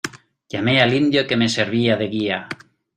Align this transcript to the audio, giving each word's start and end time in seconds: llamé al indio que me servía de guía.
llamé 0.53 0.75
al 0.81 0.95
indio 1.01 1.27
que 1.27 1.37
me 1.37 1.47
servía 1.47 1.95
de 1.95 2.07
guía. 2.07 2.49